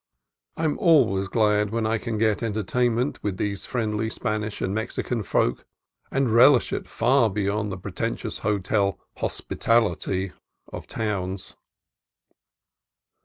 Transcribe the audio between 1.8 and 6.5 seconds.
I can get entertainment with these friendly Spanish and Mexican folk, and